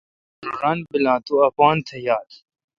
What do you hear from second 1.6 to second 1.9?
اں